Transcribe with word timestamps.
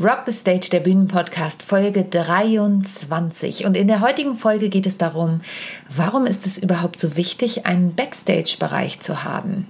Rock 0.00 0.26
the 0.26 0.32
Stage, 0.32 0.68
der 0.70 0.78
Bühnenpodcast, 0.78 1.64
Folge 1.64 2.04
23. 2.04 3.64
Und 3.64 3.76
in 3.76 3.88
der 3.88 4.00
heutigen 4.00 4.36
Folge 4.36 4.68
geht 4.68 4.86
es 4.86 4.96
darum, 4.96 5.40
warum 5.88 6.24
ist 6.24 6.46
es 6.46 6.56
überhaupt 6.56 7.00
so 7.00 7.16
wichtig, 7.16 7.66
einen 7.66 7.96
Backstage-Bereich 7.96 9.00
zu 9.00 9.24
haben? 9.24 9.66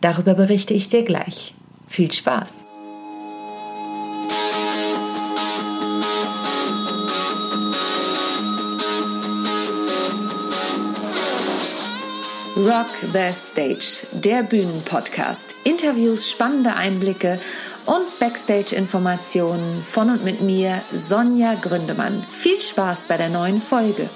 Darüber 0.00 0.34
berichte 0.34 0.74
ich 0.74 0.90
dir 0.90 1.02
gleich. 1.02 1.54
Viel 1.88 2.12
Spaß! 2.12 2.66
Rock 12.58 12.86
the 13.12 13.32
Stage, 13.32 14.06
der 14.12 14.42
Bühnenpodcast. 14.44 15.54
Interviews, 15.64 16.30
spannende 16.30 16.74
Einblicke 16.76 17.38
und 17.88 18.18
Backstage-Informationen 18.20 19.82
von 19.82 20.10
und 20.10 20.24
mit 20.24 20.42
mir, 20.42 20.78
Sonja 20.92 21.54
Gründemann. 21.54 22.22
Viel 22.22 22.60
Spaß 22.60 23.06
bei 23.06 23.16
der 23.16 23.30
neuen 23.30 23.60
Folge. 23.60 24.10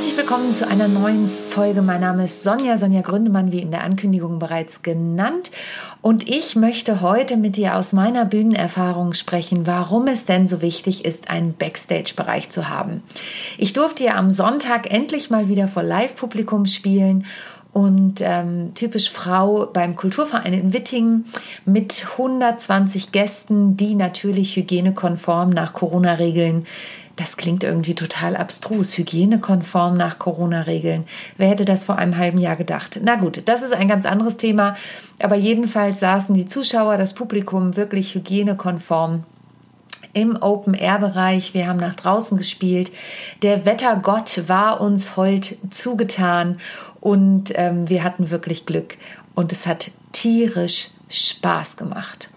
Herzlich 0.00 0.16
willkommen 0.16 0.54
zu 0.54 0.66
einer 0.66 0.88
neuen 0.88 1.28
Folge. 1.28 1.82
Mein 1.82 2.00
Name 2.00 2.24
ist 2.24 2.42
Sonja, 2.42 2.78
Sonja 2.78 3.02
Gründemann, 3.02 3.52
wie 3.52 3.60
in 3.60 3.70
der 3.70 3.84
Ankündigung 3.84 4.38
bereits 4.38 4.80
genannt. 4.80 5.50
Und 6.00 6.26
ich 6.26 6.56
möchte 6.56 7.02
heute 7.02 7.36
mit 7.36 7.56
dir 7.56 7.76
aus 7.76 7.92
meiner 7.92 8.24
Bühnenerfahrung 8.24 9.12
sprechen, 9.12 9.66
warum 9.66 10.06
es 10.06 10.24
denn 10.24 10.48
so 10.48 10.62
wichtig 10.62 11.04
ist, 11.04 11.28
einen 11.28 11.52
Backstage-Bereich 11.52 12.48
zu 12.48 12.70
haben. 12.70 13.02
Ich 13.58 13.74
durfte 13.74 14.04
ja 14.04 14.14
am 14.14 14.30
Sonntag 14.30 14.90
endlich 14.90 15.28
mal 15.28 15.50
wieder 15.50 15.68
vor 15.68 15.82
Live-Publikum 15.82 16.64
spielen 16.64 17.26
und 17.74 18.22
ähm, 18.22 18.72
typisch 18.74 19.10
Frau 19.10 19.66
beim 19.66 19.96
Kulturverein 19.96 20.54
in 20.54 20.72
Wittingen 20.72 21.26
mit 21.66 22.06
120 22.12 23.12
Gästen, 23.12 23.76
die 23.76 23.96
natürlich 23.96 24.56
hygienekonform 24.56 25.50
nach 25.50 25.74
Corona-Regeln 25.74 26.64
das 27.20 27.36
klingt 27.36 27.62
irgendwie 27.64 27.94
total 27.94 28.34
abstrus, 28.34 28.96
hygienekonform 28.96 29.94
nach 29.94 30.18
Corona-Regeln. 30.18 31.04
Wer 31.36 31.48
hätte 31.48 31.66
das 31.66 31.84
vor 31.84 31.98
einem 31.98 32.16
halben 32.16 32.38
Jahr 32.38 32.56
gedacht? 32.56 32.98
Na 33.02 33.16
gut, 33.16 33.42
das 33.44 33.62
ist 33.62 33.74
ein 33.74 33.88
ganz 33.88 34.06
anderes 34.06 34.38
Thema. 34.38 34.74
Aber 35.20 35.36
jedenfalls 35.36 36.00
saßen 36.00 36.34
die 36.34 36.46
Zuschauer, 36.46 36.96
das 36.96 37.12
Publikum 37.12 37.76
wirklich 37.76 38.14
hygienekonform 38.14 39.24
im 40.14 40.38
Open-Air-Bereich. 40.40 41.52
Wir 41.52 41.66
haben 41.66 41.78
nach 41.78 41.94
draußen 41.94 42.38
gespielt. 42.38 42.90
Der 43.42 43.66
Wettergott 43.66 44.48
war 44.48 44.80
uns 44.80 45.18
hold 45.18 45.58
zugetan 45.68 46.58
und 47.00 47.52
ähm, 47.54 47.86
wir 47.90 48.02
hatten 48.02 48.30
wirklich 48.30 48.64
Glück. 48.64 48.96
Und 49.34 49.52
es 49.52 49.66
hat 49.66 49.90
tierisch 50.12 50.88
Spaß 51.10 51.76
gemacht. 51.76 52.30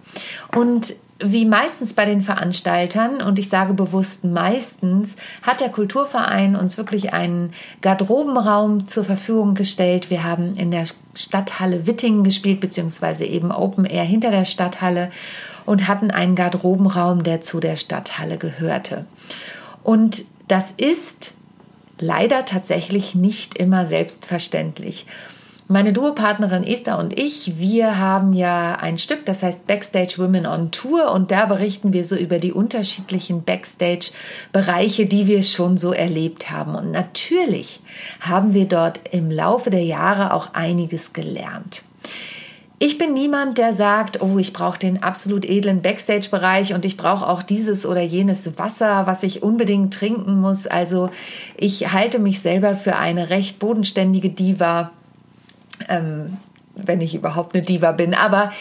Und 0.53 0.93
wie 1.23 1.45
meistens 1.45 1.93
bei 1.93 2.05
den 2.05 2.21
Veranstaltern, 2.21 3.21
und 3.21 3.39
ich 3.39 3.49
sage 3.49 3.73
bewusst 3.73 4.23
meistens, 4.23 5.15
hat 5.41 5.61
der 5.61 5.69
Kulturverein 5.69 6.55
uns 6.55 6.77
wirklich 6.77 7.13
einen 7.13 7.53
Garderobenraum 7.81 8.87
zur 8.87 9.03
Verfügung 9.03 9.55
gestellt. 9.55 10.09
Wir 10.09 10.23
haben 10.23 10.55
in 10.55 10.69
der 10.69 10.85
Stadthalle 11.15 11.87
Wittingen 11.87 12.23
gespielt, 12.23 12.59
beziehungsweise 12.59 13.25
eben 13.25 13.51
Open 13.51 13.85
Air 13.85 14.03
hinter 14.03 14.31
der 14.31 14.45
Stadthalle 14.45 15.11
und 15.65 15.87
hatten 15.87 16.11
einen 16.11 16.35
Garderobenraum, 16.35 17.23
der 17.23 17.41
zu 17.41 17.59
der 17.59 17.77
Stadthalle 17.77 18.37
gehörte. 18.37 19.05
Und 19.83 20.25
das 20.47 20.71
ist 20.71 21.35
leider 21.99 22.45
tatsächlich 22.45 23.15
nicht 23.15 23.57
immer 23.57 23.85
selbstverständlich. 23.85 25.05
Meine 25.69 25.93
Duopartnerin 25.93 26.63
Esther 26.63 26.99
und 26.99 27.17
ich, 27.17 27.57
wir 27.57 27.97
haben 27.97 28.33
ja 28.33 28.75
ein 28.75 28.97
Stück, 28.97 29.25
das 29.25 29.43
heißt 29.43 29.65
Backstage 29.65 30.15
Women 30.17 30.45
on 30.45 30.71
Tour 30.71 31.09
und 31.11 31.31
da 31.31 31.45
berichten 31.45 31.93
wir 31.93 32.03
so 32.03 32.17
über 32.17 32.39
die 32.39 32.51
unterschiedlichen 32.51 33.43
Backstage-Bereiche, 33.43 35.05
die 35.05 35.25
wir 35.25 35.41
schon 35.41 35.77
so 35.77 35.93
erlebt 35.93 36.51
haben. 36.51 36.75
Und 36.75 36.91
natürlich 36.91 37.79
haben 38.19 38.53
wir 38.53 38.67
dort 38.67 38.99
im 39.11 39.31
Laufe 39.31 39.69
der 39.69 39.85
Jahre 39.85 40.33
auch 40.33 40.53
einiges 40.53 41.13
gelernt. 41.13 41.83
Ich 42.79 42.97
bin 42.97 43.13
niemand, 43.13 43.57
der 43.57 43.71
sagt, 43.71 44.21
oh, 44.21 44.37
ich 44.39 44.51
brauche 44.51 44.77
den 44.77 45.01
absolut 45.01 45.45
edlen 45.45 45.81
Backstage-Bereich 45.81 46.73
und 46.73 46.83
ich 46.83 46.97
brauche 46.97 47.25
auch 47.25 47.41
dieses 47.41 47.85
oder 47.85 48.01
jenes 48.01 48.57
Wasser, 48.59 49.07
was 49.07 49.23
ich 49.23 49.41
unbedingt 49.41 49.93
trinken 49.93 50.41
muss. 50.41 50.67
Also 50.67 51.09
ich 51.55 51.93
halte 51.93 52.19
mich 52.19 52.41
selber 52.41 52.75
für 52.75 52.97
eine 52.97 53.29
recht 53.29 53.59
bodenständige 53.59 54.29
Diva 54.29 54.91
ähm, 55.89 56.37
wenn 56.75 57.01
ich 57.01 57.15
überhaupt 57.15 57.55
eine 57.55 57.63
Diva 57.63 57.91
bin. 57.91 58.13
Aber 58.13 58.51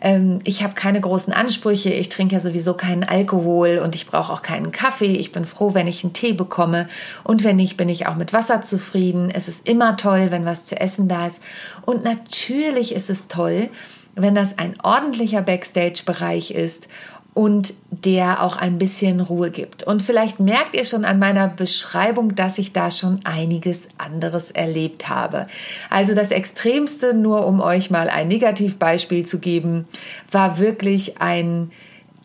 ähm, 0.00 0.40
ich 0.44 0.62
habe 0.62 0.74
keine 0.74 1.00
großen 1.00 1.32
Ansprüche. 1.32 1.90
Ich 1.90 2.08
trinke 2.08 2.34
ja 2.34 2.40
sowieso 2.40 2.74
keinen 2.74 3.04
Alkohol 3.04 3.80
und 3.82 3.94
ich 3.94 4.06
brauche 4.06 4.32
auch 4.32 4.42
keinen 4.42 4.72
Kaffee. 4.72 5.12
Ich 5.12 5.32
bin 5.32 5.44
froh, 5.44 5.74
wenn 5.74 5.86
ich 5.86 6.02
einen 6.02 6.12
Tee 6.12 6.32
bekomme. 6.32 6.88
Und 7.22 7.44
wenn 7.44 7.56
nicht, 7.56 7.76
bin 7.76 7.88
ich 7.88 8.06
auch 8.06 8.16
mit 8.16 8.32
Wasser 8.32 8.62
zufrieden. 8.62 9.30
Es 9.32 9.48
ist 9.48 9.68
immer 9.68 9.96
toll, 9.96 10.28
wenn 10.30 10.44
was 10.44 10.64
zu 10.64 10.80
essen 10.80 11.08
da 11.08 11.26
ist. 11.26 11.42
Und 11.84 12.04
natürlich 12.04 12.94
ist 12.94 13.10
es 13.10 13.28
toll, 13.28 13.68
wenn 14.16 14.34
das 14.34 14.58
ein 14.58 14.80
ordentlicher 14.82 15.42
Backstage-Bereich 15.42 16.50
ist 16.50 16.88
und 17.34 17.74
der 17.90 18.42
auch 18.42 18.56
ein 18.56 18.78
bisschen 18.78 19.20
Ruhe 19.20 19.50
gibt. 19.50 19.82
Und 19.84 20.02
vielleicht 20.02 20.40
merkt 20.40 20.74
ihr 20.74 20.84
schon 20.84 21.04
an 21.04 21.18
meiner 21.18 21.48
Beschreibung, 21.48 22.34
dass 22.34 22.58
ich 22.58 22.72
da 22.72 22.90
schon 22.90 23.20
einiges 23.24 23.88
anderes 23.98 24.50
erlebt 24.50 25.08
habe. 25.08 25.46
Also 25.90 26.14
das 26.14 26.32
Extremste, 26.32 27.14
nur 27.14 27.46
um 27.46 27.60
euch 27.60 27.90
mal 27.90 28.08
ein 28.08 28.28
Negativbeispiel 28.28 29.26
zu 29.26 29.38
geben, 29.38 29.86
war 30.30 30.58
wirklich 30.58 31.20
ein 31.20 31.70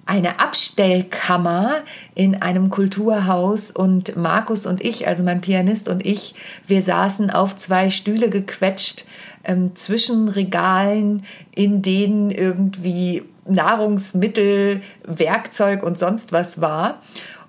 eine 0.07 0.39
Abstellkammer 0.39 1.81
in 2.13 2.39
einem 2.39 2.69
Kulturhaus 2.69 3.71
und 3.71 4.15
Markus 4.15 4.67
und 4.67 4.83
ich, 4.83 5.07
also 5.07 5.23
mein 5.23 5.41
Pianist 5.41 5.89
und 5.89 6.05
ich, 6.05 6.35
wir 6.67 6.83
saßen 6.83 7.31
auf 7.31 7.55
zwei 7.55 7.89
Stühle 7.89 8.29
gequetscht 8.29 9.05
ähm, 9.43 9.75
zwischen 9.75 10.27
Regalen, 10.27 11.23
in 11.55 11.81
denen 11.81 12.29
irgendwie 12.29 13.23
Nahrungsmittel, 13.47 14.81
Werkzeug 15.03 15.83
und 15.83 15.99
sonst 15.99 16.31
was 16.31 16.61
war 16.61 17.01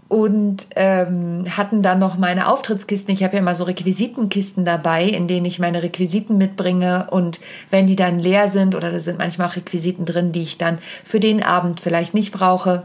und 0.09 0.69
ähm, 0.77 1.45
hatten 1.57 1.83
dann 1.83 1.99
noch 1.99 2.17
meine 2.17 2.49
Auftrittskisten. 2.49 3.13
Ich 3.13 3.25
habe 3.25 3.35
ja 3.35 3.41
immer 3.41 3.55
so 3.55 3.65
Requisitenkisten 3.65 4.65
dabei, 4.65 5.05
in 5.05 5.27
denen 5.27 5.47
ich 5.47 5.59
meine 5.59 5.83
Requisiten 5.83 6.39
mitbringe 6.39 7.09
und 7.11 7.41
wenn 7.71 7.87
die 7.87 7.97
dann 7.97 8.21
leer 8.21 8.49
sind 8.49 8.75
oder 8.75 8.93
da 8.93 8.99
sind 8.99 9.19
manchmal 9.19 9.49
auch 9.49 9.57
Requisiten 9.57 10.05
drin, 10.05 10.33
die 10.33 10.43
ich 10.43 10.59
dann 10.59 10.79
für 11.05 11.19
den 11.19 11.43
Abend 11.43 11.81
vielleicht 11.81 12.15
nicht 12.15 12.33
brauche, 12.33 12.85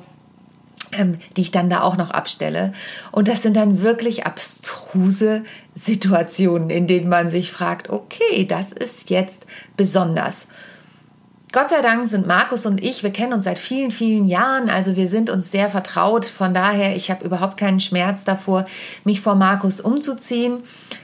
ähm, 0.93 1.19
die 1.37 1.41
ich 1.41 1.51
dann 1.51 1.69
da 1.69 1.81
auch 1.81 1.95
noch 1.95 2.09
abstelle. 2.09 2.73
Und 3.11 3.27
das 3.27 3.43
sind 3.43 3.55
dann 3.55 3.83
wirklich 3.83 4.25
abstruse 4.25 5.43
Situationen, 5.75 6.71
in 6.71 6.87
denen 6.87 7.07
man 7.07 7.29
sich 7.29 7.51
fragt, 7.51 7.89
okay, 7.89 8.47
das 8.47 8.73
ist 8.73 9.11
jetzt 9.11 9.45
besonders. 9.77 10.47
Gott 11.53 11.69
sei 11.69 11.81
Dank 11.81 12.07
sind 12.07 12.27
Markus 12.27 12.65
und 12.65 12.81
ich, 12.81 13.03
wir 13.03 13.11
kennen 13.11 13.33
uns 13.33 13.43
seit 13.43 13.59
vielen, 13.59 13.91
vielen 13.91 14.25
Jahren, 14.25 14.69
also 14.69 14.95
wir 14.95 15.09
sind 15.09 15.29
uns 15.29 15.51
sehr 15.51 15.69
vertraut. 15.69 16.25
Von 16.25 16.53
daher, 16.53 16.95
ich 16.95 17.11
habe 17.11 17.25
überhaupt 17.25 17.57
keinen 17.57 17.81
Schmerz 17.81 18.23
davor, 18.23 18.65
mich 19.03 19.19
vor 19.19 19.35
Markus 19.35 19.81
umzuziehen. 19.81 20.63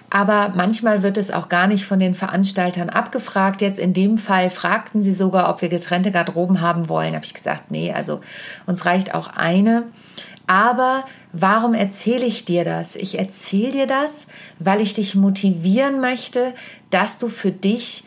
Aber 0.09 0.53
manchmal 0.55 1.03
wird 1.03 1.17
es 1.17 1.31
auch 1.31 1.49
gar 1.49 1.67
nicht 1.67 1.85
von 1.85 1.99
den 1.99 2.15
Veranstaltern 2.15 2.89
abgefragt. 2.89 3.61
Jetzt 3.61 3.77
in 3.77 3.91
dem 3.91 4.17
Fall 4.17 4.49
fragten 4.49 5.03
sie 5.03 5.13
sogar, 5.13 5.49
ob 5.49 5.61
wir 5.61 5.67
getrennte 5.67 6.13
Garderoben 6.13 6.61
haben 6.61 6.87
wollen. 6.87 7.13
Habe 7.13 7.25
ich 7.25 7.33
gesagt, 7.33 7.69
nee, 7.69 7.91
also 7.91 8.21
uns 8.65 8.85
reicht 8.85 9.13
auch 9.13 9.27
eine. 9.27 9.83
Aber 10.47 11.03
warum 11.33 11.73
erzähle 11.73 12.25
ich 12.25 12.45
dir 12.45 12.63
das? 12.63 12.95
Ich 12.95 13.19
erzähle 13.19 13.71
dir 13.71 13.87
das, 13.87 14.27
weil 14.59 14.79
ich 14.79 14.93
dich 14.93 15.13
motivieren 15.13 15.99
möchte, 15.99 16.53
dass 16.89 17.17
du 17.17 17.27
für 17.27 17.51
dich 17.51 18.05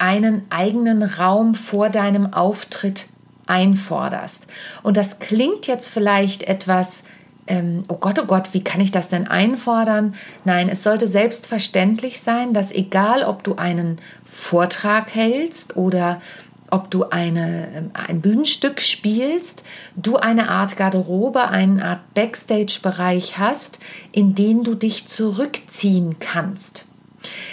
einen 0.00 0.42
eigenen 0.50 1.02
Raum 1.02 1.54
vor 1.54 1.90
deinem 1.90 2.32
Auftritt 2.32 3.06
einforderst. 3.46 4.46
Und 4.82 4.96
das 4.96 5.18
klingt 5.18 5.66
jetzt 5.66 5.88
vielleicht 5.88 6.44
etwas, 6.44 7.04
ähm, 7.46 7.84
oh 7.88 7.96
Gott, 7.96 8.18
oh 8.18 8.26
Gott, 8.26 8.54
wie 8.54 8.64
kann 8.64 8.80
ich 8.80 8.92
das 8.92 9.08
denn 9.08 9.26
einfordern? 9.26 10.14
Nein, 10.44 10.68
es 10.68 10.82
sollte 10.82 11.06
selbstverständlich 11.06 12.20
sein, 12.20 12.54
dass 12.54 12.72
egal, 12.72 13.24
ob 13.24 13.42
du 13.42 13.56
einen 13.56 14.00
Vortrag 14.24 15.14
hältst 15.14 15.76
oder 15.76 16.20
ob 16.70 16.90
du 16.90 17.10
eine, 17.10 17.68
ähm, 17.74 17.90
ein 17.92 18.20
Bühnenstück 18.20 18.80
spielst, 18.80 19.64
du 19.96 20.16
eine 20.16 20.48
Art 20.48 20.76
Garderobe, 20.76 21.48
eine 21.48 21.84
Art 21.84 22.14
Backstage-Bereich 22.14 23.38
hast, 23.38 23.80
in 24.12 24.34
den 24.34 24.62
du 24.62 24.76
dich 24.76 25.06
zurückziehen 25.08 26.16
kannst. 26.20 26.86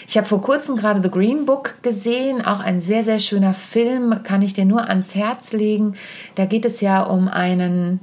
Ich 0.07 0.17
habe 0.17 0.27
vor 0.27 0.41
kurzem 0.41 0.77
gerade 0.77 1.01
The 1.01 1.11
Green 1.11 1.45
Book 1.45 1.75
gesehen, 1.81 2.43
auch 2.43 2.59
ein 2.59 2.79
sehr, 2.79 3.03
sehr 3.03 3.19
schöner 3.19 3.53
Film, 3.53 4.23
kann 4.23 4.41
ich 4.41 4.53
dir 4.53 4.65
nur 4.65 4.87
ans 4.87 5.15
Herz 5.15 5.53
legen. 5.53 5.95
Da 6.35 6.45
geht 6.45 6.65
es 6.65 6.81
ja 6.81 7.03
um 7.03 7.27
einen, 7.27 7.99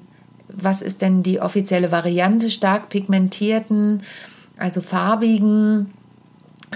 was 0.48 0.82
ist 0.82 1.02
denn 1.02 1.22
die 1.22 1.40
offizielle 1.40 1.90
Variante, 1.90 2.50
stark 2.50 2.88
pigmentierten, 2.90 4.02
also 4.58 4.82
farbigen 4.82 5.92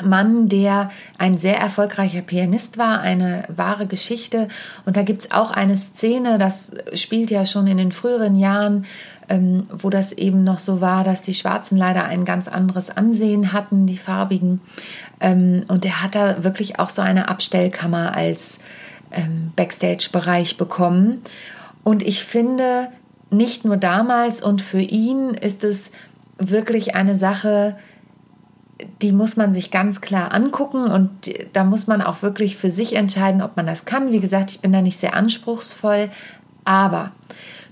Mann, 0.02 0.48
der 0.48 0.90
ein 1.18 1.38
sehr 1.38 1.58
erfolgreicher 1.58 2.22
Pianist 2.22 2.78
war, 2.78 3.00
eine 3.00 3.44
wahre 3.48 3.86
Geschichte. 3.86 4.48
Und 4.84 4.96
da 4.96 5.02
gibt 5.02 5.22
es 5.22 5.30
auch 5.30 5.50
eine 5.50 5.76
Szene, 5.76 6.38
das 6.38 6.72
spielt 6.94 7.30
ja 7.30 7.46
schon 7.46 7.66
in 7.66 7.78
den 7.78 7.92
früheren 7.92 8.36
Jahren, 8.36 8.86
ähm, 9.28 9.66
wo 9.70 9.90
das 9.90 10.12
eben 10.12 10.44
noch 10.44 10.58
so 10.58 10.80
war, 10.80 11.04
dass 11.04 11.22
die 11.22 11.34
Schwarzen 11.34 11.76
leider 11.76 12.04
ein 12.04 12.24
ganz 12.24 12.48
anderes 12.48 12.90
Ansehen 12.90 13.52
hatten, 13.52 13.86
die 13.86 13.98
Farbigen. 13.98 14.60
Ähm, 15.20 15.64
und 15.68 15.84
er 15.84 16.02
hat 16.02 16.14
da 16.14 16.44
wirklich 16.44 16.78
auch 16.78 16.90
so 16.90 17.02
eine 17.02 17.28
Abstellkammer 17.28 18.16
als 18.16 18.58
ähm, 19.12 19.52
Backstage-Bereich 19.56 20.56
bekommen. 20.56 21.22
Und 21.84 22.02
ich 22.02 22.24
finde, 22.24 22.88
nicht 23.30 23.64
nur 23.64 23.76
damals 23.76 24.42
und 24.42 24.62
für 24.62 24.80
ihn 24.80 25.30
ist 25.30 25.64
es 25.64 25.92
wirklich 26.38 26.94
eine 26.94 27.16
Sache, 27.16 27.76
die 29.02 29.12
muss 29.12 29.36
man 29.36 29.54
sich 29.54 29.70
ganz 29.70 30.00
klar 30.00 30.34
angucken 30.34 30.84
und 30.86 31.10
da 31.52 31.64
muss 31.64 31.86
man 31.86 32.02
auch 32.02 32.22
wirklich 32.22 32.56
für 32.56 32.70
sich 32.70 32.96
entscheiden, 32.96 33.42
ob 33.42 33.56
man 33.56 33.66
das 33.66 33.84
kann. 33.84 34.10
Wie 34.10 34.20
gesagt, 34.20 34.50
ich 34.50 34.60
bin 34.60 34.72
da 34.72 34.82
nicht 34.82 34.98
sehr 34.98 35.14
anspruchsvoll, 35.14 36.10
aber 36.64 37.12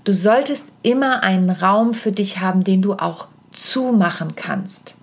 du 0.05 0.13
solltest 0.13 0.69
immer 0.83 1.23
einen 1.23 1.49
Raum 1.49 1.93
für 1.93 2.11
dich 2.11 2.39
haben, 2.39 2.63
den 2.63 2.81
du 2.81 2.93
auch 2.93 3.27
zumachen 3.51 4.35
kannst. 4.35 4.95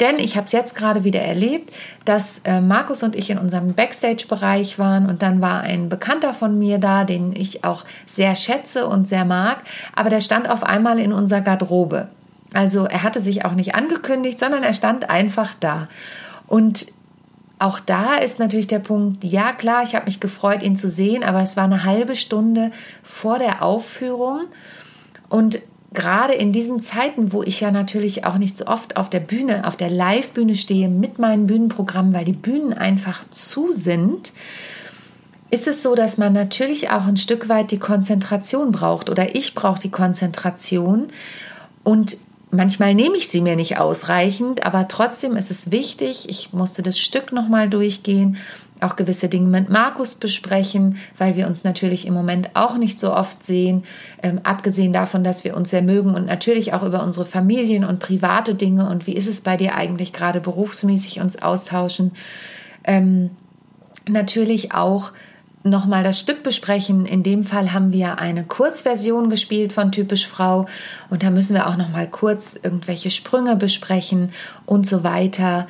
Denn 0.00 0.18
ich 0.18 0.36
habe 0.36 0.46
es 0.46 0.52
jetzt 0.52 0.74
gerade 0.74 1.04
wieder 1.04 1.20
erlebt, 1.20 1.72
dass 2.04 2.40
äh, 2.40 2.60
Markus 2.60 3.02
und 3.02 3.14
ich 3.14 3.30
in 3.30 3.38
unserem 3.38 3.74
Backstage-Bereich 3.74 4.78
waren 4.78 5.08
und 5.08 5.22
dann 5.22 5.40
war 5.40 5.60
ein 5.60 5.88
Bekannter 5.88 6.34
von 6.34 6.58
mir 6.58 6.78
da, 6.78 7.04
den 7.04 7.34
ich 7.34 7.64
auch 7.64 7.84
sehr 8.06 8.34
schätze 8.34 8.86
und 8.86 9.06
sehr 9.06 9.24
mag, 9.24 9.58
aber 9.94 10.10
der 10.10 10.20
stand 10.20 10.50
auf 10.50 10.64
einmal 10.64 10.98
in 10.98 11.12
unserer 11.12 11.40
Garderobe. 11.40 12.08
Also 12.54 12.84
er 12.84 13.02
hatte 13.02 13.20
sich 13.20 13.44
auch 13.44 13.54
nicht 13.54 13.74
angekündigt, 13.74 14.38
sondern 14.38 14.62
er 14.62 14.74
stand 14.74 15.10
einfach 15.10 15.54
da. 15.58 15.88
Und 16.46 16.86
auch 17.58 17.78
da 17.78 18.16
ist 18.16 18.38
natürlich 18.38 18.66
der 18.66 18.80
Punkt, 18.80 19.24
ja 19.24 19.52
klar, 19.52 19.84
ich 19.84 19.94
habe 19.94 20.06
mich 20.06 20.20
gefreut, 20.20 20.62
ihn 20.62 20.76
zu 20.76 20.90
sehen, 20.90 21.22
aber 21.22 21.42
es 21.42 21.56
war 21.56 21.64
eine 21.64 21.84
halbe 21.84 22.16
Stunde 22.16 22.72
vor 23.02 23.38
der 23.38 23.62
Aufführung. 23.62 24.40
Und 25.28 25.60
gerade 25.94 26.34
in 26.34 26.52
diesen 26.52 26.80
Zeiten, 26.80 27.32
wo 27.32 27.42
ich 27.42 27.60
ja 27.60 27.70
natürlich 27.70 28.24
auch 28.24 28.36
nicht 28.36 28.58
so 28.58 28.66
oft 28.66 28.96
auf 28.96 29.10
der 29.10 29.20
Bühne, 29.20 29.66
auf 29.66 29.76
der 29.76 29.90
Live-Bühne 29.90 30.56
stehe 30.56 30.88
mit 30.88 31.18
meinen 31.18 31.46
Bühnenprogrammen, 31.46 32.12
weil 32.12 32.24
die 32.24 32.32
Bühnen 32.32 32.72
einfach 32.72 33.28
zu 33.30 33.70
sind, 33.70 34.32
ist 35.50 35.68
es 35.68 35.82
so, 35.82 35.94
dass 35.94 36.18
man 36.18 36.32
natürlich 36.32 36.90
auch 36.90 37.06
ein 37.06 37.18
Stück 37.18 37.48
weit 37.48 37.70
die 37.70 37.78
Konzentration 37.78 38.72
braucht 38.72 39.10
oder 39.10 39.36
ich 39.36 39.54
brauche 39.54 39.80
die 39.80 39.90
Konzentration 39.90 41.08
und 41.84 42.16
Manchmal 42.54 42.94
nehme 42.94 43.16
ich 43.16 43.28
sie 43.28 43.40
mir 43.40 43.56
nicht 43.56 43.78
ausreichend, 43.78 44.66
aber 44.66 44.86
trotzdem 44.86 45.36
ist 45.36 45.50
es 45.50 45.70
wichtig. 45.70 46.28
Ich 46.28 46.52
musste 46.52 46.82
das 46.82 46.98
Stück 46.98 47.32
nochmal 47.32 47.70
durchgehen, 47.70 48.36
auch 48.82 48.96
gewisse 48.96 49.30
Dinge 49.30 49.48
mit 49.48 49.70
Markus 49.70 50.14
besprechen, 50.14 50.98
weil 51.16 51.34
wir 51.34 51.46
uns 51.46 51.64
natürlich 51.64 52.06
im 52.06 52.12
Moment 52.12 52.50
auch 52.52 52.76
nicht 52.76 53.00
so 53.00 53.14
oft 53.14 53.46
sehen. 53.46 53.84
Ähm, 54.22 54.38
abgesehen 54.44 54.92
davon, 54.92 55.24
dass 55.24 55.44
wir 55.44 55.56
uns 55.56 55.70
sehr 55.70 55.80
mögen 55.80 56.14
und 56.14 56.26
natürlich 56.26 56.74
auch 56.74 56.82
über 56.82 57.02
unsere 57.02 57.24
Familien 57.24 57.84
und 57.84 58.00
private 58.00 58.54
Dinge 58.54 58.86
und 58.90 59.06
wie 59.06 59.14
ist 59.14 59.28
es 59.28 59.40
bei 59.40 59.56
dir 59.56 59.74
eigentlich 59.74 60.12
gerade 60.12 60.42
berufsmäßig 60.42 61.22
uns 61.22 61.40
austauschen. 61.40 62.12
Ähm, 62.84 63.30
natürlich 64.06 64.74
auch 64.74 65.12
nochmal 65.64 66.02
das 66.02 66.18
Stück 66.18 66.42
besprechen. 66.42 67.06
In 67.06 67.22
dem 67.22 67.44
Fall 67.44 67.72
haben 67.72 67.92
wir 67.92 68.18
eine 68.18 68.44
Kurzversion 68.44 69.30
gespielt 69.30 69.72
von 69.72 69.92
Typisch 69.92 70.26
Frau 70.26 70.66
und 71.10 71.22
da 71.22 71.30
müssen 71.30 71.54
wir 71.54 71.68
auch 71.68 71.76
nochmal 71.76 72.08
kurz 72.08 72.58
irgendwelche 72.60 73.10
Sprünge 73.10 73.56
besprechen 73.56 74.32
und 74.66 74.86
so 74.86 75.04
weiter. 75.04 75.68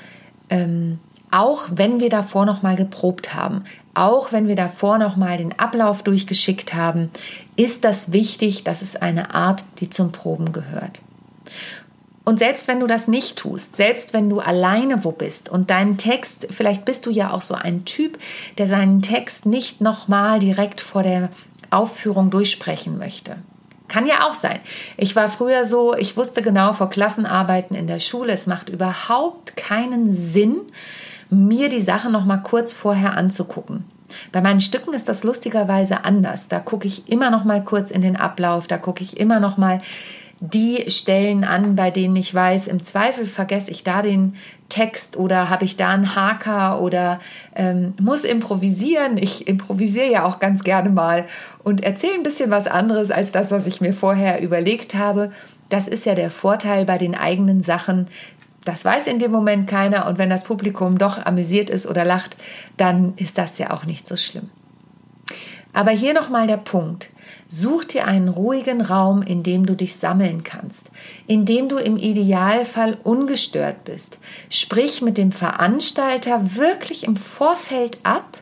Ähm, 0.51 0.99
auch 1.31 1.69
wenn 1.71 1.99
wir 1.99 2.11
davor 2.11 2.45
nochmal 2.45 2.77
geprobt 2.77 3.35
haben, 3.35 3.65
auch 3.95 4.33
wenn 4.33 4.49
wir 4.49 4.57
davor 4.57 4.99
nochmal 4.99 5.39
den 5.39 5.59
Ablauf 5.59 6.03
durchgeschickt 6.03 6.75
haben, 6.75 7.11
ist 7.57 7.85
das 7.85 8.13
wichtig, 8.13 8.65
dass 8.65 8.83
es 8.83 8.97
eine 8.97 9.35
Art, 9.35 9.65
die 9.81 9.91
zum 9.91 10.13
Proben 10.13 10.53
gehört. 10.53 11.01
Und 12.25 12.39
selbst 12.39 12.69
wenn 12.69 12.81
du 12.81 12.87
das 12.87 13.09
nicht 13.09 13.37
tust, 13.37 13.77
selbst 13.77 14.13
wenn 14.13 14.31
du 14.31 14.39
alleine 14.39 15.05
wo 15.05 15.11
bist 15.11 15.49
und 15.49 15.71
deinen 15.71 15.99
Text, 15.99 16.47
vielleicht 16.51 16.85
bist 16.85 17.07
du 17.07 17.11
ja 17.11 17.33
auch 17.33 17.43
so 17.43 17.55
ein 17.55 17.85
Typ, 17.85 18.19
der 18.59 18.67
seinen 18.67 19.03
Text 19.03 19.45
nicht 19.45 19.81
nochmal 19.81 20.39
direkt 20.39 20.81
vor 20.81 21.03
der 21.03 21.31
Aufführung 21.71 22.31
durchsprechen 22.31 22.99
möchte. 22.99 23.37
Kann 23.89 24.07
ja 24.07 24.27
auch 24.27 24.35
sein. 24.35 24.61
Ich 24.97 25.17
war 25.17 25.29
früher 25.29 25.65
so, 25.65 25.95
ich 25.95 26.17
wusste 26.17 26.43
genau 26.43 26.73
vor 26.73 26.91
Klassenarbeiten 26.91 27.77
in 27.77 27.87
der 27.87 27.99
Schule, 27.99 28.33
es 28.33 28.47
macht 28.47 28.69
überhaupt 28.69 29.57
keinen 29.57 30.13
Sinn, 30.13 30.61
mir 31.29 31.69
die 31.69 31.81
Sache 31.81 32.11
nochmal 32.11 32.43
kurz 32.43 32.73
vorher 32.73 33.17
anzugucken. 33.17 33.85
Bei 34.31 34.41
meinen 34.41 34.61
Stücken 34.61 34.93
ist 34.93 35.09
das 35.09 35.25
lustigerweise 35.25 36.05
anders. 36.05 36.49
Da 36.49 36.61
gucke 36.61 36.87
ich 36.87 37.11
immer 37.11 37.31
noch 37.31 37.45
mal 37.45 37.65
kurz 37.65 37.91
in 37.91 38.03
den 38.03 38.17
Ablauf, 38.17 38.67
da 38.67 38.79
gucke 38.79 39.03
ich 39.03 39.19
immer 39.19 39.41
noch 39.41 39.57
mal 39.57 39.81
die 40.45 40.91
Stellen 40.91 41.45
an, 41.45 41.77
bei 41.77 41.93
denen 41.93 42.17
ich 42.17 42.35
weiß, 42.35 42.67
im 42.67 42.83
Zweifel 42.83 43.27
vergesse 43.27 43.71
ich 43.71 43.85
da 43.85 44.03
den 44.03 44.35
Text 44.69 45.17
oder 45.17 45.49
habe 45.51 45.65
ich 45.65 45.77
da 45.77 45.91
einen 45.91 46.17
Haker 46.17 46.81
oder 46.81 47.21
ähm, 47.55 47.95
muss 48.01 48.25
improvisieren. 48.25 49.19
Ich 49.19 49.47
improvisiere 49.47 50.11
ja 50.11 50.25
auch 50.25 50.41
ganz 50.41 50.65
gerne 50.65 50.89
mal 50.89 51.27
und 51.63 51.85
erzähle 51.85 52.15
ein 52.15 52.25
bisschen 52.25 52.51
was 52.51 52.67
anderes 52.67 53.13
als 53.13 53.31
das, 53.31 53.53
was 53.53 53.69
ich 53.69 53.81
mir 53.81 53.95
vorher 53.95 54.43
überlegt 54.43 54.97
habe. 54.97 55.31
Das 55.69 55.87
ist 55.87 56.07
ja 56.07 56.17
der 56.17 56.33
Vorteil 56.33 56.87
bei 56.87 56.99
den 56.99 57.15
eigenen 57.15 57.63
Sachen. 57.63 58.09
Das 58.65 58.85
weiß 58.85 59.07
in 59.07 59.21
dem 59.21 59.31
Moment 59.31 59.71
keiner 59.71 60.07
und 60.07 60.19
wenn 60.19 60.31
das 60.31 60.43
Publikum 60.43 60.99
doch 60.99 61.25
amüsiert 61.25 61.71
ist 61.71 61.87
oder 61.87 62.05
lacht, 62.05 62.37
dann 62.77 63.15
ist 63.15 63.39
das 63.39 63.59
ja 63.59 63.71
auch 63.71 63.85
nicht 63.85 64.09
so 64.09 64.17
schlimm. 64.17 64.51
Aber 65.73 65.91
hier 65.91 66.13
nochmal 66.13 66.47
der 66.47 66.59
Punkt. 66.59 67.11
Such 67.49 67.85
dir 67.85 68.07
einen 68.07 68.29
ruhigen 68.29 68.81
Raum, 68.81 69.23
in 69.23 69.43
dem 69.43 69.67
du 69.67 69.75
dich 69.75 69.97
sammeln 69.97 70.43
kannst, 70.43 70.91
in 71.27 71.45
dem 71.45 71.69
du 71.69 71.77
im 71.77 71.97
Idealfall 71.97 72.99
ungestört 73.05 73.85
bist. 73.85 74.19
Sprich 74.51 75.03
mit 75.03 75.19
dem 75.19 75.33
Veranstalter 75.33 76.57
wirklich 76.57 77.05
im 77.05 77.17
Vorfeld 77.17 77.99
ab. 78.03 78.39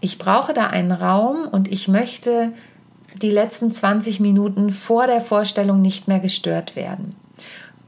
Ich 0.00 0.18
brauche 0.18 0.52
da 0.52 0.66
einen 0.66 0.92
Raum 0.92 1.48
und 1.48 1.70
ich 1.70 1.88
möchte 1.88 2.52
die 3.20 3.30
letzten 3.30 3.70
20 3.70 4.20
Minuten 4.20 4.70
vor 4.70 5.06
der 5.06 5.20
Vorstellung 5.20 5.82
nicht 5.82 6.08
mehr 6.08 6.20
gestört 6.20 6.76
werden. 6.76 7.14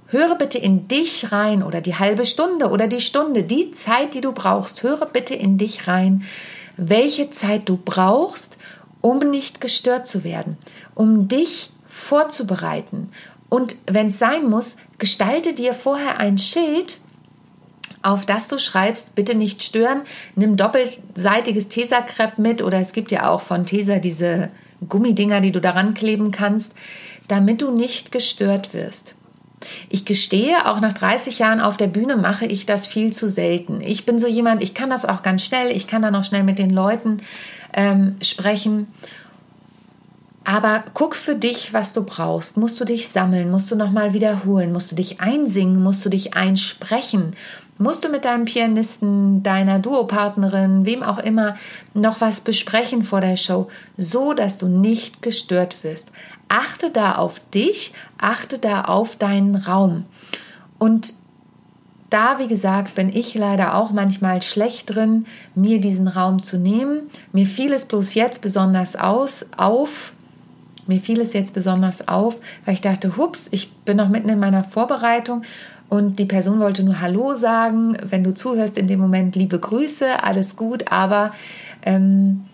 Höre 0.07 0.37
bitte 0.37 0.59
in 0.59 0.87
dich 0.87 1.33
rein 1.33 1.63
oder 1.63 1.81
die 1.81 1.97
halbe 1.97 2.27
Stunde 2.27 2.69
oder 2.69 2.87
die 2.87 3.01
Stunde, 3.01 3.43
die 3.43 3.73
Zeit, 3.73 4.15
die 4.15 4.21
du 4.21 4.33
brauchst. 4.33 4.83
Höre 4.83 5.07
bitte 5.07 5.35
in 5.35 5.59
dich 5.59 5.89
rein, 5.89 6.23
welche 6.77 7.31
Zeit 7.31 7.69
du 7.69 7.77
brauchst, 7.77 8.59
um 9.01 9.19
nicht 9.19 9.61
gestört 9.61 10.07
zu 10.07 10.25
werden, 10.25 10.57
um 10.95 11.29
dich 11.29 11.71
vorzubereiten. 11.87 13.11
Und 13.49 13.77
wenn 13.87 14.09
es 14.09 14.19
sein 14.19 14.49
muss, 14.49 14.77
gestalte 14.99 15.55
dir 15.55 15.75
vorher 15.75 16.19
ein 16.19 16.39
Schild, 16.39 16.99
auf 18.03 18.27
das 18.27 18.49
du 18.49 18.59
schreibst, 18.59 19.15
bitte 19.15 19.35
nicht 19.35 19.63
stören, 19.63 20.03
nimm 20.37 20.57
doppelseitiges 20.57 21.69
Tesakrepp 21.69 22.39
mit 22.39 22.63
oder 22.63 22.79
es 22.79 22.93
gibt 22.93 23.11
ja 23.11 23.31
auch 23.31 23.41
von 23.41 23.65
Tesa 23.65 23.99
diese 23.99 24.51
Gummidinger, 24.89 25.41
die 25.41 25.53
du 25.53 25.61
daran 25.61 25.95
kleben 25.95 26.31
kannst, 26.31 26.75
damit 27.29 27.63
du 27.63 27.71
nicht 27.71 28.13
gestört 28.13 28.75
wirst. 28.75 29.15
Ich 29.89 30.05
gestehe, 30.05 30.67
auch 30.67 30.81
nach 30.81 30.93
30 30.93 31.39
Jahren 31.39 31.61
auf 31.61 31.77
der 31.77 31.87
Bühne 31.87 32.17
mache 32.17 32.47
ich 32.47 32.67
das 32.67 32.87
viel 32.87 33.13
zu 33.13 33.29
selten. 33.29 33.81
Ich 33.81 34.07
bin 34.07 34.19
so 34.19 34.27
jemand, 34.27 34.63
ich 34.63 34.75
kann 34.75 34.91
das 34.91 35.05
auch 35.05 35.23
ganz 35.23 35.43
schnell, 35.43 35.71
ich 35.71 35.87
kann 35.87 36.03
dann 36.03 36.15
auch 36.15 36.25
schnell 36.25 36.43
mit 36.43 36.59
den 36.59 36.71
Leuten 36.71 37.19
ähm, 37.73 38.17
sprechen. 38.23 38.89
Aber 40.45 40.85
guck 40.93 41.17
für 41.17 41.35
dich, 41.35 41.73
was 41.73 41.95
du 41.95 42.05
brauchst. 42.05 42.59
Musst 42.59 42.79
du 42.79 42.85
dich 42.85 43.09
sammeln? 43.09 43.51
Musst 43.51 43.71
du 43.71 43.77
nochmal 43.77 44.13
wiederholen? 44.13 44.73
Musst 44.73 44.93
du 44.93 44.95
dich 44.95 45.21
einsingen? 45.21 45.83
Musst 45.83 46.05
du 46.05 46.11
dich 46.11 46.35
einsprechen? 46.35 47.35
Musst 47.79 48.05
du 48.05 48.09
mit 48.09 48.25
deinem 48.25 48.45
Pianisten, 48.45 49.43
deiner 49.43 49.81
Duopartnerin, 49.81 50.87
wem 50.87 51.03
auch 51.03 51.19
immer, 51.19 51.57
noch 51.93 52.21
was 52.21 52.41
besprechen 52.41 53.03
vor 53.03 53.21
der 53.21 53.37
Show, 53.37 53.69
so 53.97 54.33
dass 54.33 54.59
du 54.59 54.69
nicht 54.69 55.23
gestört 55.23 55.83
wirst? 55.83 56.13
Achte 56.49 56.91
da 56.91 57.17
auf 57.17 57.41
dich, 57.51 57.93
achte 58.19 58.59
da 58.59 58.83
auf 58.83 59.17
deinen 59.17 59.57
Raum. 59.57 60.05
Und 60.79 61.15
da, 62.11 62.39
wie 62.39 62.47
gesagt, 62.47 62.95
bin 62.95 63.09
ich 63.09 63.35
leider 63.35 63.75
auch 63.75 63.91
manchmal 63.91 64.41
schlecht 64.41 64.95
drin, 64.95 65.27
mir 65.55 65.81
diesen 65.81 66.07
Raum 66.07 66.43
zu 66.43 66.59
nehmen. 66.59 67.11
Mir 67.33 67.47
fiel 67.47 67.73
es 67.73 67.87
bloß 67.87 68.15
jetzt 68.15 68.41
besonders 68.41 68.95
aus, 68.95 69.47
auf. 69.57 70.13
Mir 70.87 71.01
fiel 71.01 71.21
es 71.21 71.33
jetzt 71.33 71.55
besonders 71.55 72.07
auf, 72.07 72.37
weil 72.65 72.75
ich 72.75 72.83
dachte, 72.83 73.17
hups, 73.17 73.49
ich 73.51 73.73
bin 73.79 73.97
noch 73.97 74.11
mitten 74.11 74.29
in 74.29 74.39
meiner 74.39 74.63
Vorbereitung 74.63 75.43
und 75.89 76.19
die 76.19 76.27
Person 76.27 76.61
wollte 76.61 76.85
nur 76.85 77.01
Hallo 77.01 77.35
sagen. 77.35 77.97
Wenn 78.03 78.23
du 78.23 78.35
zuhörst 78.35 78.79
in 78.79 78.87
dem 78.87 79.01
Moment, 79.01 79.35
liebe 79.35 79.59
Grüße, 79.59 80.23
alles 80.23 80.57
gut, 80.57 80.93
aber 80.93 81.33
ähm, 81.83 82.45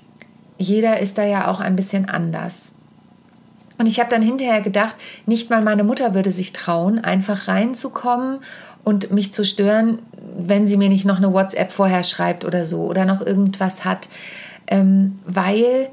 jeder 0.58 1.00
ist 1.00 1.18
da 1.18 1.24
ja 1.24 1.50
auch 1.50 1.60
ein 1.60 1.76
bisschen 1.76 2.08
anders. 2.08 2.72
Und 3.80 3.86
ich 3.86 3.98
habe 3.98 4.10
dann 4.10 4.20
hinterher 4.20 4.60
gedacht, 4.60 4.94
nicht 5.24 5.48
mal 5.48 5.62
meine 5.62 5.84
Mutter 5.84 6.14
würde 6.14 6.32
sich 6.32 6.52
trauen, 6.52 6.98
einfach 6.98 7.48
reinzukommen 7.48 8.40
und 8.84 9.10
mich 9.10 9.32
zu 9.32 9.42
stören, 9.42 10.00
wenn 10.38 10.66
sie 10.66 10.76
mir 10.76 10.90
nicht 10.90 11.06
noch 11.06 11.16
eine 11.16 11.32
WhatsApp 11.32 11.72
vorher 11.72 12.02
schreibt 12.02 12.44
oder 12.44 12.66
so 12.66 12.82
oder 12.82 13.06
noch 13.06 13.22
irgendwas 13.22 13.86
hat, 13.86 14.10
ähm, 14.66 15.16
weil 15.24 15.88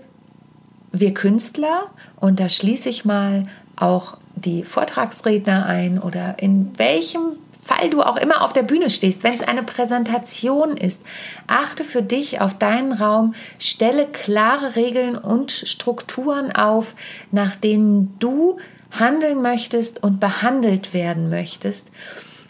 wir 0.91 1.13
Künstler, 1.13 1.85
und 2.17 2.41
da 2.41 2.49
schließe 2.49 2.89
ich 2.89 3.05
mal 3.05 3.47
auch 3.77 4.17
die 4.35 4.65
Vortragsredner 4.65 5.65
ein 5.65 5.97
oder 5.97 6.39
in 6.39 6.77
welchem 6.77 7.37
Fall 7.67 7.89
du 7.89 8.01
auch 8.01 8.15
immer 8.15 8.43
auf 8.43 8.53
der 8.53 8.63
Bühne 8.63 8.89
stehst, 8.89 9.23
wenn 9.23 9.33
es 9.33 9.45
eine 9.45 9.63
Präsentation 9.63 10.77
ist, 10.77 11.03
achte 11.47 11.83
für 11.83 12.01
dich 12.01 12.39
auf 12.39 12.57
deinen 12.57 12.93
Raum, 12.93 13.35
stelle 13.59 14.05
klare 14.07 14.75
Regeln 14.75 15.17
und 15.17 15.51
Strukturen 15.51 16.53
auf, 16.53 16.95
nach 17.31 17.55
denen 17.55 18.15
du 18.19 18.57
handeln 18.97 19.41
möchtest 19.41 20.01
und 20.01 20.21
behandelt 20.21 20.93
werden 20.93 21.29
möchtest. 21.29 21.91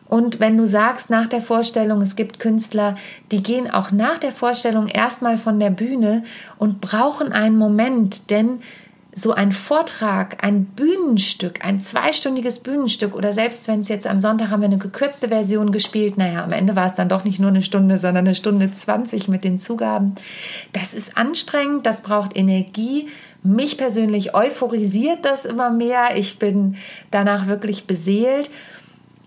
Und 0.08 0.40
wenn 0.40 0.58
du 0.58 0.66
sagst 0.66 1.10
nach 1.10 1.28
der 1.28 1.42
Vorstellung, 1.42 2.02
es 2.02 2.16
gibt 2.16 2.40
Künstler, 2.40 2.96
die 3.32 3.44
gehen 3.44 3.70
auch 3.70 3.92
nach 3.92 4.20
der 4.20 4.32
Vorstellung 4.32 4.88
erstmal 4.88 5.38
von 5.38 5.60
der 5.60 5.72
Bühne 5.72 6.24
und 6.58 6.80
brauchen 6.80 7.34
einen 7.34 7.58
Moment, 7.58 8.30
denn 8.30 8.62
so 9.18 9.32
ein 9.32 9.52
Vortrag, 9.52 10.44
ein 10.44 10.66
Bühnenstück, 10.66 11.66
ein 11.66 11.80
zweistündiges 11.80 12.60
Bühnenstück 12.60 13.16
oder 13.16 13.34
selbst 13.34 13.68
wenn 13.68 13.82
es 13.82 13.88
jetzt 13.88 14.06
am 14.06 14.20
Sonntag 14.20 14.52
haben 14.52 14.62
wir 14.62 14.68
eine 14.68 14.78
gekürzte 14.78 15.30
Version 15.30 15.72
gespielt, 15.72 16.20
naja, 16.20 16.44
am 16.44 16.52
Ende 16.52 16.76
war 16.76 16.86
es 16.86 16.94
dann 16.94 17.10
doch 17.10 17.24
nicht 17.24 17.40
nur 17.40 17.50
eine 17.50 17.64
Stunde, 17.64 17.98
sondern 17.98 18.28
eine 18.28 18.36
Stunde 18.36 18.72
20 18.72 19.28
mit 19.28 19.44
den 19.44 19.58
Zugaben. 19.58 20.14
Das 20.72 20.94
ist 20.94 21.18
anstrengend, 21.18 21.88
das 21.88 22.04
braucht 22.04 22.38
Energie. 22.38 23.08
Mich 23.42 23.80
persönlich 23.80 24.36
euphorisiert 24.36 25.26
das 25.26 25.46
immer 25.46 25.72
mehr. 25.72 26.16
Ich 26.16 26.38
bin 26.38 26.76
danach 27.10 27.48
wirklich 27.48 27.88
beseelt. 27.88 28.52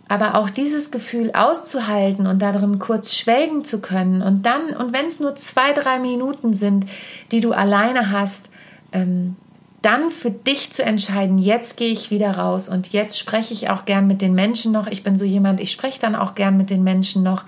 Aber 0.07 0.37
auch 0.37 0.51
dieses 0.51 0.93
Gefühl 0.93 1.33
auszuhalten 1.33 2.29
und 2.29 2.41
darin 2.41 2.79
kurz 2.79 3.15
schwelgen 3.15 3.65
zu 3.65 3.81
können 3.81 4.23
und 4.23 4.47
dann, 4.47 4.77
und 4.77 4.93
wenn 4.93 5.07
es 5.07 5.19
nur 5.19 5.35
zwei, 5.35 5.73
drei 5.73 5.99
Minuten 5.99 6.53
sind, 6.53 6.87
die 7.33 7.41
du 7.41 7.53
alleine 7.53 8.13
hast, 8.13 8.51
ähm, 8.93 9.37
dann 9.83 10.11
für 10.11 10.31
dich 10.31 10.73
zu 10.73 10.85
entscheiden, 10.85 11.39
jetzt 11.39 11.77
gehe 11.77 11.93
ich 11.93 12.11
wieder 12.11 12.33
raus 12.37 12.69
und 12.69 12.93
jetzt 12.93 13.19
spreche 13.19 13.55
ich 13.55 13.71
auch 13.71 13.87
gern 13.87 14.07
mit 14.07 14.21
den 14.21 14.35
Menschen 14.35 14.73
noch. 14.73 14.87
Ich 14.87 15.03
bin 15.03 15.17
so 15.17 15.25
jemand, 15.25 15.61
ich 15.61 15.73
spreche 15.73 16.01
dann 16.01 16.15
auch 16.15 16.35
gern 16.35 16.57
mit 16.57 16.69
den 16.71 16.83
Menschen 16.83 17.23
noch, 17.23 17.45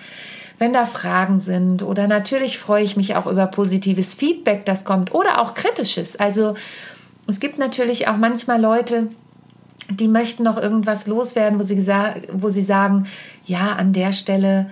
wenn 0.58 0.72
da 0.72 0.86
Fragen 0.86 1.40
sind. 1.40 1.82
Oder 1.82 2.06
natürlich 2.06 2.58
freue 2.58 2.84
ich 2.84 2.96
mich 2.96 3.16
auch 3.16 3.26
über 3.26 3.46
positives 3.46 4.14
Feedback, 4.14 4.64
das 4.64 4.84
kommt 4.84 5.12
oder 5.12 5.40
auch 5.40 5.54
kritisches. 5.54 6.16
Also 6.16 6.54
es 7.26 7.38
gibt 7.38 7.58
natürlich 7.58 8.08
auch 8.08 8.16
manchmal 8.16 8.60
Leute, 8.60 9.08
die 9.90 10.08
möchten 10.08 10.42
noch 10.42 10.56
irgendwas 10.56 11.06
loswerden, 11.06 11.58
wo 11.58 11.64
sie, 11.64 11.86
wo 12.32 12.48
sie 12.48 12.62
sagen, 12.62 13.06
ja, 13.44 13.74
an 13.76 13.92
der 13.92 14.12
Stelle, 14.12 14.70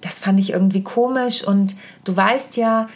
das 0.00 0.18
fand 0.18 0.40
ich 0.40 0.50
irgendwie 0.50 0.82
komisch 0.82 1.46
und 1.46 1.76
du 2.04 2.14
weißt 2.14 2.56
ja, 2.56 2.88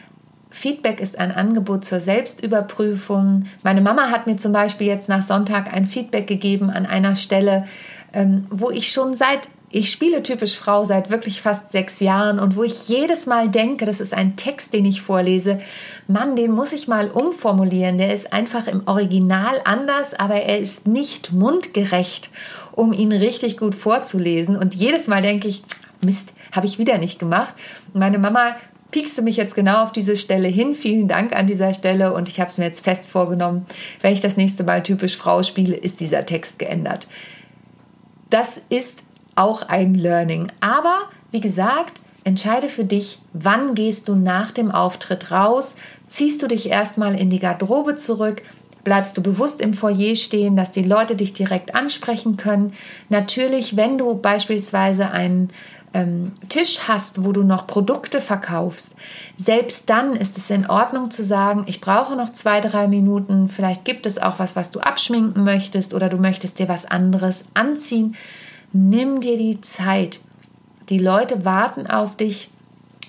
Feedback 0.51 1.01
ist 1.01 1.19
ein 1.19 1.33
Angebot 1.33 1.85
zur 1.85 2.01
Selbstüberprüfung. 2.01 3.47
Meine 3.63 3.81
Mama 3.81 4.11
hat 4.11 4.27
mir 4.27 4.37
zum 4.37 4.53
Beispiel 4.53 4.87
jetzt 4.87 5.09
nach 5.09 5.23
Sonntag 5.23 5.73
ein 5.73 5.87
Feedback 5.87 6.27
gegeben 6.27 6.71
an 6.71 6.87
einer 6.87 7.17
Stelle, 7.17 7.67
ähm, 8.13 8.47
wo 8.51 8.71
ich 8.71 8.93
schon 8.93 9.15
seit 9.15 9.49
ich 9.69 9.91
spiele 9.91 10.23
typisch 10.23 10.57
Frau 10.57 10.85
seit 10.85 11.11
wirklich 11.11 11.43
fast 11.43 11.73
sechs 11.73 12.01
Jahren 12.01 12.39
und 12.39 12.57
wo 12.57 12.63
ich 12.63 12.89
jedes 12.89 13.27
Mal 13.27 13.51
denke, 13.51 13.85
das 13.85 14.01
ist 14.01 14.15
ein 14.15 14.37
Text, 14.37 14.73
den 14.73 14.85
ich 14.85 15.03
vorlese, 15.03 15.61
Mann, 16.07 16.37
den 16.37 16.53
muss 16.53 16.73
ich 16.73 16.87
mal 16.87 17.11
umformulieren. 17.11 17.99
Der 17.99 18.15
ist 18.15 18.33
einfach 18.33 18.69
im 18.69 18.87
Original 18.87 19.61
anders, 19.65 20.15
aber 20.15 20.37
er 20.37 20.61
ist 20.61 20.87
nicht 20.87 21.33
mundgerecht, 21.33 22.31
um 22.73 22.93
ihn 22.93 23.13
richtig 23.13 23.57
gut 23.57 23.75
vorzulesen. 23.75 24.57
Und 24.57 24.75
jedes 24.75 25.09
Mal 25.09 25.21
denke 25.21 25.49
ich, 25.49 25.63
Mist, 26.01 26.33
habe 26.53 26.67
ich 26.67 26.79
wieder 26.79 26.99
nicht 26.99 27.19
gemacht. 27.19 27.55
meine 27.93 28.19
Mama 28.19 28.55
piekste 28.97 29.21
mich 29.21 29.37
jetzt 29.37 29.55
genau 29.55 29.83
auf 29.83 29.93
diese 29.93 30.17
Stelle 30.17 30.49
hin. 30.49 30.75
Vielen 30.75 31.07
Dank 31.07 31.37
an 31.37 31.47
dieser 31.47 31.75
Stelle 31.75 32.15
und 32.15 32.31
ich 32.31 32.41
habe 32.41 32.49
es 32.49 32.57
mir 32.57 32.65
jetzt 32.65 32.83
fest 32.83 33.05
vorgenommen, 33.05 33.67
wenn 34.01 34.15
ich 34.15 34.23
das 34.23 34.39
nächste 34.39 34.65
Mal 34.65 34.83
typisch 34.83 35.19
Frau 35.19 35.43
spiele, 35.43 35.77
ist 35.77 36.01
dieser 36.01 36.25
Text 36.25 36.59
geändert. 36.59 37.07
Das 38.31 38.63
ist 38.71 39.01
auch 39.35 39.61
ein 39.69 39.95
Learning. 39.95 40.51
Aber 40.61 41.11
wie 41.31 41.43
gesagt, 41.43 42.01
entscheide 42.25 42.71
für 42.71 42.87
dich, 42.87 43.19
wann 43.35 43.75
gehst 43.75 44.09
du 44.09 44.15
nach 44.15 44.51
dem 44.51 44.71
Auftritt 44.71 45.31
raus, 45.31 45.77
ziehst 46.07 46.43
du 46.43 46.47
dich 46.47 46.71
erstmal 46.71 47.21
in 47.21 47.29
die 47.29 47.39
Garderobe 47.39 47.97
zurück, 47.97 48.45
bleibst 48.87 49.17
du 49.17 49.21
bewusst 49.21 49.61
im 49.61 49.75
Foyer 49.75 50.15
stehen, 50.15 50.55
dass 50.55 50.71
die 50.71 50.85
Leute 50.85 51.17
dich 51.17 51.33
direkt 51.33 51.75
ansprechen 51.75 52.37
können. 52.37 52.73
Natürlich, 53.09 53.77
wenn 53.77 53.99
du 53.99 54.15
beispielsweise 54.15 55.11
einen 55.11 55.51
ähm, 55.93 56.31
Tisch 56.49 56.83
hast, 56.87 57.25
wo 57.25 57.33
du 57.33 57.43
noch 57.43 57.67
Produkte 57.67 58.21
verkaufst, 58.21 58.95
selbst 59.35 59.91
dann 59.91 60.15
ist 60.15 60.39
es 60.39 60.51
in 60.51 60.71
Ordnung 60.71 61.11
zu 61.11 61.25
sagen, 61.25 61.65
ich 61.67 61.81
brauche 61.81 62.15
noch 62.15 62.33
zwei, 62.33 62.61
drei 62.61 62.87
Minuten, 62.87 63.49
vielleicht 63.49 63.85
gibt 63.85 64.07
es 64.07 64.23
auch 64.23 64.39
was, 64.39 64.55
was 64.55 64.71
du 64.71 64.79
abschminken 64.79 65.43
möchtest 65.43 65.93
oder 65.93 66.09
du 66.09 66.19
möchtest 66.19 66.61
dir 66.61 66.69
was 66.69 66.87
anderes 66.87 67.45
anziehen. 67.55 68.15
Nimm 68.73 69.21
dir 69.21 69.37
die 69.37 69.61
Zeit. 69.63 70.21
Die 70.91 71.01
Leute 71.01 71.45
warten 71.45 71.89
auf 71.89 72.17
dich. 72.17 72.51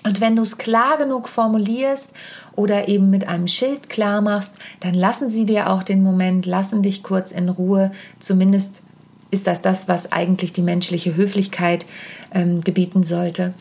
Und 0.08 0.22
wenn 0.22 0.36
du 0.36 0.42
es 0.42 0.56
klar 0.56 0.96
genug 0.96 1.28
formulierst 1.28 2.14
oder 2.56 2.88
eben 2.88 3.10
mit 3.10 3.28
einem 3.28 3.46
Schild 3.46 3.90
klar 3.90 4.22
machst, 4.22 4.54
dann 4.80 4.94
lassen 4.94 5.28
sie 5.28 5.44
dir 5.44 5.68
auch 5.68 5.82
den 5.82 6.02
Moment, 6.02 6.46
lassen 6.46 6.82
dich 6.82 7.02
kurz 7.02 7.30
in 7.30 7.50
Ruhe. 7.50 7.92
Zumindest 8.18 8.82
ist 9.30 9.46
das 9.46 9.60
das, 9.60 9.86
was 9.86 10.10
eigentlich 10.10 10.54
die 10.54 10.62
menschliche 10.62 11.14
Höflichkeit 11.14 11.84
ähm, 12.32 12.62
gebieten 12.62 13.02
sollte. 13.02 13.52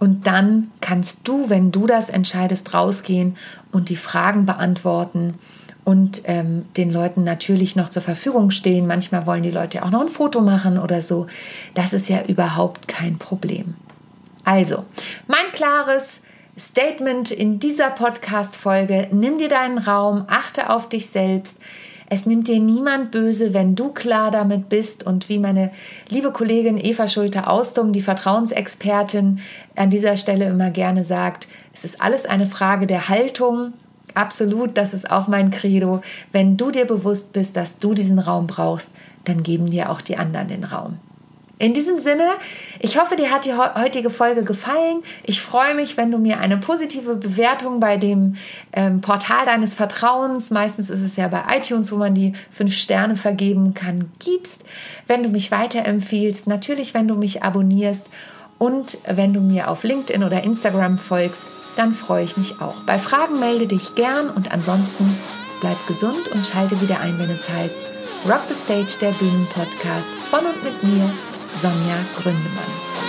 Und 0.00 0.26
dann 0.26 0.72
kannst 0.80 1.28
du, 1.28 1.48
wenn 1.48 1.70
du 1.70 1.86
das 1.86 2.10
entscheidest, 2.10 2.74
rausgehen 2.74 3.36
und 3.70 3.88
die 3.88 3.94
Fragen 3.94 4.46
beantworten 4.46 5.34
und 5.84 6.22
ähm, 6.24 6.64
den 6.76 6.90
Leuten 6.90 7.22
natürlich 7.22 7.76
noch 7.76 7.88
zur 7.88 8.02
Verfügung 8.02 8.50
stehen. 8.50 8.88
Manchmal 8.88 9.28
wollen 9.28 9.44
die 9.44 9.52
Leute 9.52 9.84
auch 9.84 9.90
noch 9.90 10.00
ein 10.00 10.08
Foto 10.08 10.40
machen 10.40 10.76
oder 10.76 11.02
so. 11.02 11.28
Das 11.74 11.92
ist 11.92 12.08
ja 12.08 12.24
überhaupt 12.26 12.88
kein 12.88 13.16
Problem. 13.18 13.76
Also, 14.44 14.84
mein 15.26 15.52
klares 15.52 16.20
Statement 16.58 17.30
in 17.30 17.58
dieser 17.58 17.90
Podcast-Folge: 17.90 19.08
Nimm 19.10 19.38
dir 19.38 19.48
deinen 19.48 19.78
Raum, 19.78 20.24
achte 20.28 20.70
auf 20.70 20.88
dich 20.88 21.06
selbst. 21.06 21.58
Es 22.10 22.26
nimmt 22.26 22.48
dir 22.48 22.60
niemand 22.60 23.10
böse, 23.10 23.54
wenn 23.54 23.74
du 23.74 23.88
klar 23.88 24.30
damit 24.30 24.68
bist 24.68 25.04
und 25.04 25.28
wie 25.30 25.38
meine 25.38 25.72
liebe 26.10 26.30
Kollegin 26.32 26.76
Eva 26.76 27.08
Schulte-Austum, 27.08 27.92
die 27.92 28.02
Vertrauensexpertin, 28.02 29.40
an 29.74 29.90
dieser 29.90 30.18
Stelle 30.18 30.44
immer 30.44 30.70
gerne 30.70 31.02
sagt, 31.02 31.48
es 31.72 31.82
ist 31.84 32.02
alles 32.02 32.26
eine 32.26 32.46
Frage 32.46 32.86
der 32.86 33.08
Haltung 33.08 33.72
Absolut, 34.14 34.78
das 34.78 34.94
ist 34.94 35.10
auch 35.10 35.26
mein 35.26 35.50
Credo. 35.50 36.00
Wenn 36.30 36.56
du 36.56 36.70
dir 36.70 36.84
bewusst 36.84 37.32
bist, 37.32 37.56
dass 37.56 37.78
du 37.80 37.94
diesen 37.94 38.20
Raum 38.20 38.46
brauchst, 38.46 38.90
dann 39.24 39.42
geben 39.42 39.70
dir 39.70 39.90
auch 39.90 40.00
die 40.00 40.16
anderen 40.16 40.48
den 40.48 40.64
Raum. 40.64 40.98
In 41.58 41.72
diesem 41.72 41.98
Sinne, 41.98 42.28
ich 42.80 42.98
hoffe, 42.98 43.14
dir 43.14 43.30
hat 43.30 43.44
die 43.44 43.54
heutige 43.54 44.10
Folge 44.10 44.42
gefallen. 44.42 45.02
Ich 45.22 45.40
freue 45.40 45.76
mich, 45.76 45.96
wenn 45.96 46.10
du 46.10 46.18
mir 46.18 46.40
eine 46.40 46.56
positive 46.56 47.14
Bewertung 47.14 47.78
bei 47.78 47.96
dem 47.96 48.34
ähm, 48.72 49.00
Portal 49.00 49.44
deines 49.44 49.74
Vertrauens, 49.74 50.50
meistens 50.50 50.90
ist 50.90 51.00
es 51.00 51.14
ja 51.16 51.28
bei 51.28 51.42
iTunes, 51.56 51.92
wo 51.92 51.96
man 51.96 52.14
die 52.14 52.32
fünf 52.50 52.74
Sterne 52.74 53.14
vergeben 53.14 53.72
kann, 53.72 54.10
gibst. 54.18 54.64
Wenn 55.06 55.22
du 55.22 55.28
mich 55.28 55.52
weiterempfiehlst, 55.52 56.48
natürlich, 56.48 56.92
wenn 56.92 57.06
du 57.06 57.14
mich 57.14 57.44
abonnierst 57.44 58.08
und 58.58 58.98
wenn 59.06 59.32
du 59.32 59.40
mir 59.40 59.70
auf 59.70 59.84
LinkedIn 59.84 60.24
oder 60.24 60.42
Instagram 60.42 60.98
folgst, 60.98 61.44
dann 61.76 61.94
freue 61.94 62.24
ich 62.24 62.36
mich 62.36 62.60
auch. 62.60 62.82
Bei 62.86 62.98
Fragen 62.98 63.38
melde 63.38 63.68
dich 63.68 63.94
gern 63.94 64.30
und 64.30 64.52
ansonsten 64.52 65.16
bleib 65.60 65.76
gesund 65.86 66.28
und 66.32 66.44
schalte 66.46 66.80
wieder 66.80 67.00
ein, 67.00 67.18
wenn 67.18 67.30
es 67.30 67.48
heißt 67.48 67.76
Rock 68.26 68.42
the 68.48 68.54
Stage, 68.54 68.98
der 69.00 69.10
Bühnenpodcast 69.12 70.08
von 70.30 70.40
und 70.40 70.64
mit 70.64 70.82
mir, 70.82 71.10
Sonja 71.60 72.04
Gründemann. 72.16 73.03